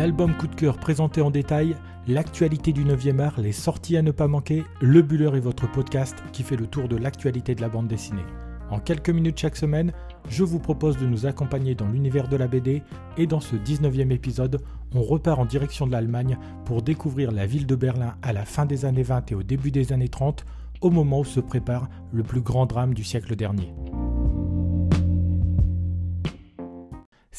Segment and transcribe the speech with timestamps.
[0.00, 1.74] Album coup de cœur présenté en détail,
[2.06, 6.16] l'actualité du 9e art, les sorties à ne pas manquer, Le Buller est votre podcast
[6.32, 8.24] qui fait le tour de l'actualité de la bande dessinée.
[8.70, 9.92] En quelques minutes chaque semaine,
[10.28, 12.82] je vous propose de nous accompagner dans l'univers de la BD
[13.16, 14.60] et dans ce 19e épisode,
[14.94, 18.66] on repart en direction de l'Allemagne pour découvrir la ville de Berlin à la fin
[18.66, 20.44] des années 20 et au début des années 30,
[20.80, 23.72] au moment où se prépare le plus grand drame du siècle dernier.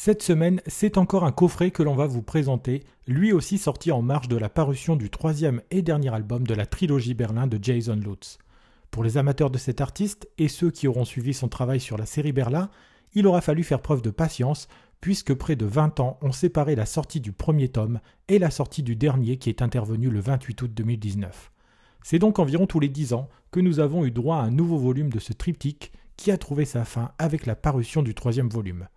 [0.02, 4.00] Cette semaine, c'est encore un coffret que l'on va vous présenter, lui aussi sorti en
[4.00, 7.96] marge de la parution du troisième et dernier album de la trilogie Berlin de Jason
[7.96, 8.38] Lutz.
[8.90, 12.06] Pour les amateurs de cet artiste et ceux qui auront suivi son travail sur la
[12.06, 12.70] série Berlin,
[13.12, 14.68] il aura fallu faire preuve de patience
[15.02, 18.82] puisque près de 20 ans ont séparé la sortie du premier tome et la sortie
[18.82, 21.52] du dernier qui est intervenu le 28 août 2019.
[22.02, 24.78] C'est donc environ tous les 10 ans que nous avons eu droit à un nouveau
[24.78, 28.88] volume de ce triptyque qui a trouvé sa fin avec la parution du troisième volume.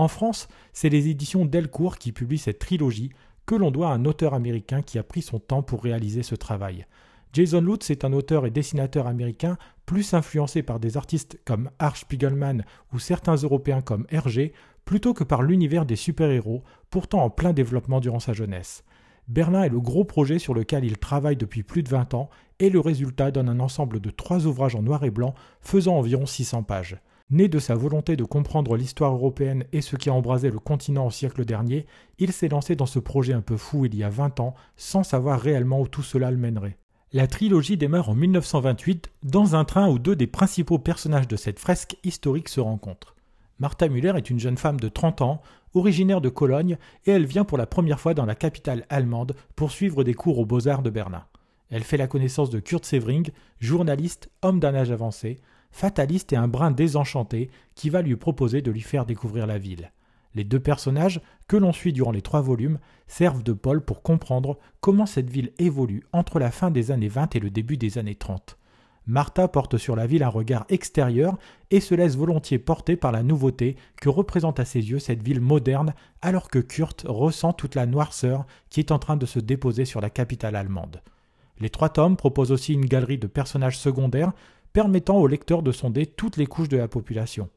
[0.00, 3.10] En France, c'est les éditions Delcourt qui publient cette trilogie
[3.44, 6.34] que l'on doit à un auteur américain qui a pris son temps pour réaliser ce
[6.34, 6.86] travail.
[7.34, 11.98] Jason Lutz est un auteur et dessinateur américain plus influencé par des artistes comme Art
[11.98, 14.54] Spiegelman ou certains Européens comme Hergé,
[14.86, 18.84] plutôt que par l'univers des super-héros, pourtant en plein développement durant sa jeunesse.
[19.28, 22.70] Berlin est le gros projet sur lequel il travaille depuis plus de 20 ans, et
[22.70, 26.62] le résultat donne un ensemble de trois ouvrages en noir et blanc faisant environ 600
[26.62, 26.96] pages.
[27.30, 31.06] Né de sa volonté de comprendre l'histoire européenne et ce qui a embrasé le continent
[31.06, 31.86] au siècle dernier,
[32.18, 35.04] il s'est lancé dans ce projet un peu fou il y a 20 ans, sans
[35.04, 36.76] savoir réellement où tout cela le mènerait.
[37.12, 41.60] La trilogie démarre en 1928 dans un train où deux des principaux personnages de cette
[41.60, 43.14] fresque historique se rencontrent.
[43.60, 45.42] Martha Müller est une jeune femme de 30 ans,
[45.74, 49.70] originaire de Cologne, et elle vient pour la première fois dans la capitale allemande pour
[49.70, 51.24] suivre des cours aux beaux-arts de Berlin.
[51.68, 55.38] Elle fait la connaissance de Kurt Severing, journaliste, homme d'un âge avancé,
[55.70, 59.92] fataliste et un brin désenchanté qui va lui proposer de lui faire découvrir la ville.
[60.34, 64.58] Les deux personnages, que l'on suit durant les trois volumes, servent de pôle pour comprendre
[64.80, 68.14] comment cette ville évolue entre la fin des années 20 et le début des années
[68.14, 68.56] 30.
[69.06, 71.36] Martha porte sur la ville un regard extérieur
[71.72, 75.40] et se laisse volontiers porter par la nouveauté que représente à ses yeux cette ville
[75.40, 79.84] moderne alors que Kurt ressent toute la noirceur qui est en train de se déposer
[79.84, 81.02] sur la capitale allemande.
[81.58, 84.32] Les trois tomes proposent aussi une galerie de personnages secondaires
[84.72, 87.48] permettant aux lecteurs de sonder toutes les couches de la population.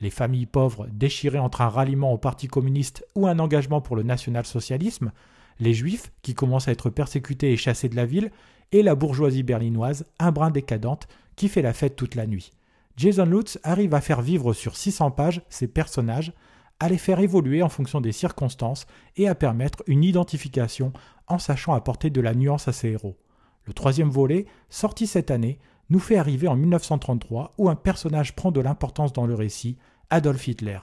[0.00, 4.02] Les familles pauvres déchirées entre un ralliement au Parti communiste ou un engagement pour le
[4.02, 5.12] national-socialisme,
[5.60, 8.30] les juifs qui commencent à être persécutés et chassés de la ville,
[8.70, 12.52] et la bourgeoisie berlinoise, un brin décadente, qui fait la fête toute la nuit.
[12.96, 16.32] Jason Lutz arrive à faire vivre sur 600 pages ces personnages,
[16.80, 18.86] à les faire évoluer en fonction des circonstances
[19.16, 20.92] et à permettre une identification
[21.26, 23.16] en sachant apporter de la nuance à ses héros.
[23.64, 25.58] Le troisième volet, sorti cette année,
[25.90, 29.76] nous fait arriver en 1933 où un personnage prend de l'importance dans le récit,
[30.10, 30.78] Adolf Hitler.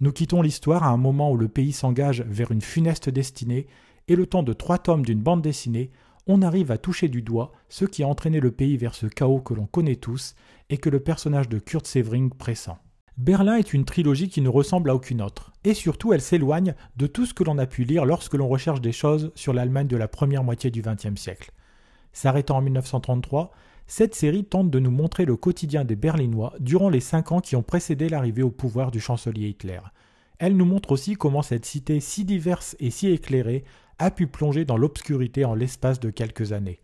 [0.00, 3.66] Nous quittons l'histoire à un moment où le pays s'engage vers une funeste destinée,
[4.08, 5.90] et le temps de trois tomes d'une bande dessinée,
[6.26, 9.40] on arrive à toucher du doigt ce qui a entraîné le pays vers ce chaos
[9.40, 10.34] que l'on connaît tous
[10.70, 12.76] et que le personnage de Kurt Severing pressent.
[13.18, 17.06] Berlin est une trilogie qui ne ressemble à aucune autre, et surtout elle s'éloigne de
[17.06, 19.96] tout ce que l'on a pu lire lorsque l'on recherche des choses sur l'Allemagne de
[19.96, 21.52] la première moitié du XXe siècle.
[22.12, 23.52] S'arrêtant en 1933,
[23.86, 27.56] cette série tente de nous montrer le quotidien des Berlinois durant les cinq ans qui
[27.56, 29.80] ont précédé l'arrivée au pouvoir du chancelier Hitler.
[30.38, 33.64] Elle nous montre aussi comment cette cité si diverse et si éclairée
[33.98, 36.80] a pu plonger dans l'obscurité en l'espace de quelques années.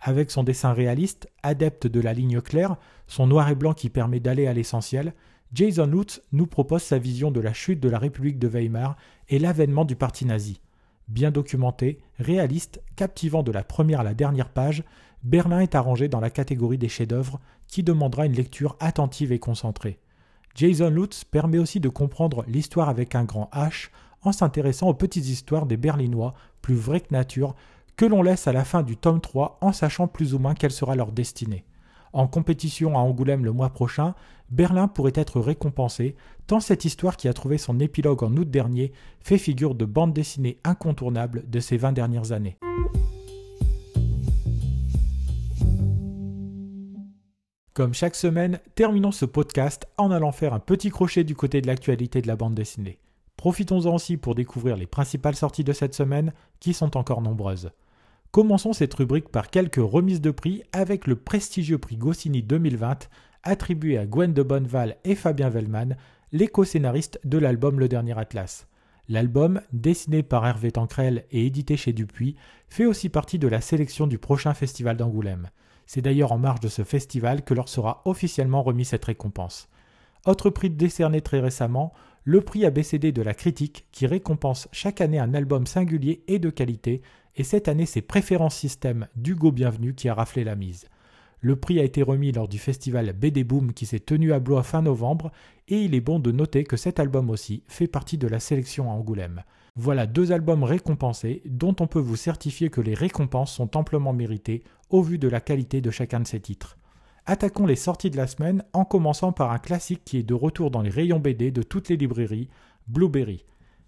[0.00, 2.76] Avec son dessin réaliste, adepte de la ligne claire,
[3.06, 5.14] son noir et blanc qui permet d'aller à l'essentiel,
[5.52, 8.96] Jason Lutz nous propose sa vision de la chute de la République de Weimar
[9.28, 10.60] et l'avènement du parti nazi.
[11.08, 14.84] Bien documenté, réaliste, captivant de la première à la dernière page,
[15.24, 19.98] Berlin est arrangé dans la catégorie des chefs-d'œuvre qui demandera une lecture attentive et concentrée.
[20.54, 23.90] Jason Lutz permet aussi de comprendre l'histoire avec un grand H
[24.22, 27.54] en s'intéressant aux petites histoires des Berlinois plus vraies que nature
[27.96, 30.70] que l'on laisse à la fin du tome 3 en sachant plus ou moins quelle
[30.70, 31.64] sera leur destinée.
[32.12, 34.14] En compétition à Angoulême le mois prochain,
[34.50, 38.92] Berlin pourrait être récompensé, tant cette histoire qui a trouvé son épilogue en août dernier
[39.20, 42.56] fait figure de bande dessinée incontournable de ces 20 dernières années.
[47.78, 51.68] Comme chaque semaine, terminons ce podcast en allant faire un petit crochet du côté de
[51.68, 52.98] l'actualité de la bande dessinée.
[53.36, 57.70] Profitons-en aussi pour découvrir les principales sorties de cette semaine, qui sont encore nombreuses.
[58.32, 63.08] Commençons cette rubrique par quelques remises de prix avec le prestigieux prix Goscinny 2020
[63.44, 65.94] attribué à Gwen de Bonneval et Fabien Vellman,
[66.32, 68.66] les co-scénaristes de l'album Le Dernier Atlas.
[69.08, 72.34] L'album, dessiné par Hervé Tancrel et édité chez Dupuis,
[72.68, 75.50] fait aussi partie de la sélection du prochain festival d'Angoulême.
[75.88, 79.70] C'est d'ailleurs en marge de ce festival que leur sera officiellement remis cette récompense.
[80.26, 81.94] Autre prix décerné très récemment,
[82.24, 86.50] le prix ABCD de la critique qui récompense chaque année un album singulier et de
[86.50, 87.00] qualité,
[87.36, 90.90] et cette année c'est Préférence Système d'Hugo Bienvenu qui a raflé la mise.
[91.40, 94.64] Le prix a été remis lors du festival BD Boom qui s'est tenu à Blois
[94.64, 95.32] fin novembre,
[95.68, 98.90] et il est bon de noter que cet album aussi fait partie de la sélection
[98.90, 99.42] à Angoulême.
[99.80, 104.64] Voilà deux albums récompensés dont on peut vous certifier que les récompenses sont amplement méritées
[104.90, 106.78] au vu de la qualité de chacun de ces titres.
[107.26, 110.70] Attaquons les sorties de la semaine en commençant par un classique qui est de retour
[110.70, 112.48] dans les rayons BD de toutes les librairies,
[112.86, 113.44] Blueberry.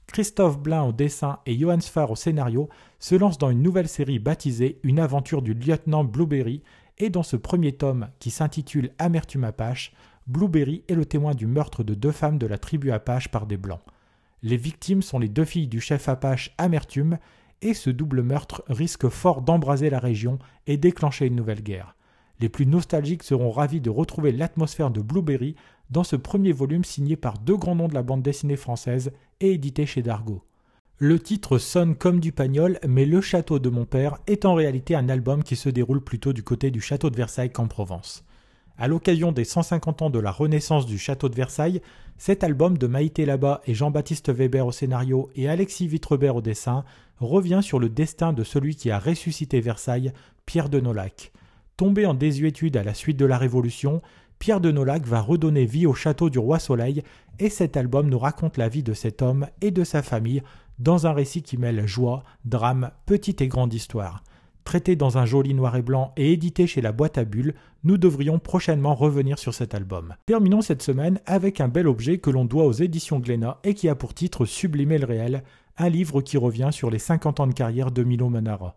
[0.06, 2.68] Christophe Blain au dessin et Johan Sfar au scénario
[2.98, 6.62] se lancent dans une nouvelle série baptisée Une aventure du lieutenant Blueberry
[6.98, 9.92] et dans ce premier tome qui s'intitule Amertume Apache,
[10.26, 13.56] Blueberry est le témoin du meurtre de deux femmes de la tribu Apache par des
[13.56, 13.80] Blancs.
[14.42, 17.18] Les victimes sont les deux filles du chef Apache Amertume
[17.62, 21.96] et ce double meurtre risque fort d'embraser la région et déclencher une nouvelle guerre.
[22.40, 25.56] Les plus nostalgiques seront ravis de retrouver l'atmosphère de Blueberry
[25.90, 29.52] dans ce premier volume signé par deux grands noms de la bande dessinée française et
[29.52, 30.42] édité chez Dargaud.
[30.96, 34.94] Le titre sonne comme du pagnol, mais Le Château de mon père est en réalité
[34.94, 38.24] un album qui se déroule plutôt du côté du château de Versailles qu'en Provence.
[38.76, 41.82] À l'occasion des 150 ans de la renaissance du château de Versailles,
[42.16, 46.84] cet album de Maïté Labat et Jean-Baptiste Weber au scénario et Alexis Vitrebert au dessin
[47.20, 50.12] revient sur le destin de celui qui a ressuscité Versailles,
[50.46, 51.32] Pierre de Nolac.
[51.76, 54.02] Tombé en désuétude à la suite de la Révolution,
[54.38, 57.02] Pierre de Nolac va redonner vie au château du Roi Soleil
[57.38, 60.42] et cet album nous raconte la vie de cet homme et de sa famille
[60.78, 64.24] dans un récit qui mêle joie, drame, petite et grande histoire.
[64.64, 67.98] Traité dans un joli noir et blanc et édité chez la boîte à bulles, nous
[67.98, 70.14] devrions prochainement revenir sur cet album.
[70.26, 73.88] Terminons cette semaine avec un bel objet que l'on doit aux éditions Glénat et qui
[73.88, 75.42] a pour titre Sublimer le réel,
[75.80, 78.76] un livre qui revient sur les 50 ans de carrière de Milo Manara.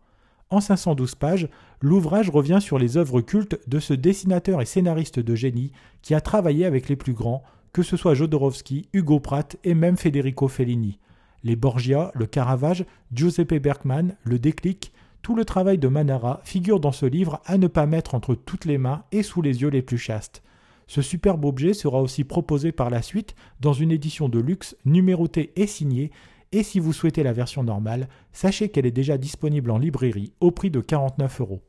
[0.49, 1.49] En 512 pages,
[1.81, 6.21] l'ouvrage revient sur les œuvres cultes de ce dessinateur et scénariste de génie qui a
[6.21, 10.99] travaillé avec les plus grands, que ce soit Jodorowsky, Hugo Pratt et même Federico Fellini.
[11.43, 16.93] Les Borgia, le Caravage, Giuseppe Bergman, le Déclic, tout le travail de Manara figure dans
[16.93, 19.81] ce livre à ne pas mettre entre toutes les mains et sous les yeux les
[19.81, 20.41] plus chastes.
[20.87, 25.51] Ce superbe objet sera aussi proposé par la suite dans une édition de luxe numérotée
[25.57, 26.11] et signée
[26.53, 30.51] et si vous souhaitez la version normale, sachez qu'elle est déjà disponible en librairie au
[30.51, 31.63] prix de 49 euros.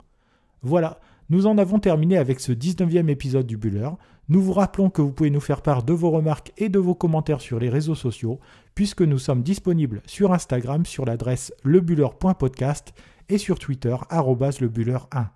[0.63, 1.01] Voilà,
[1.31, 3.89] nous en avons terminé avec ce 19e épisode du Buller.
[4.29, 6.95] Nous vous rappelons que vous pouvez nous faire part de vos remarques et de vos
[6.95, 8.41] commentaires sur les réseaux sociaux,
[8.75, 12.93] puisque nous sommes disponibles sur Instagram sur l'adresse lebuller.podcast
[13.31, 15.29] et sur Twitter lebuller1.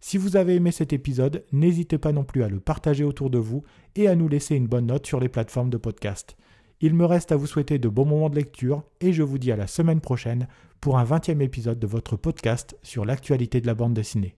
[0.00, 3.38] Si vous avez aimé cet épisode, n'hésitez pas non plus à le partager autour de
[3.38, 3.64] vous
[3.96, 6.36] et à nous laisser une bonne note sur les plateformes de podcast.
[6.86, 9.50] Il me reste à vous souhaiter de bons moments de lecture et je vous dis
[9.50, 10.48] à la semaine prochaine
[10.82, 14.36] pour un 20e épisode de votre podcast sur l'actualité de la bande dessinée.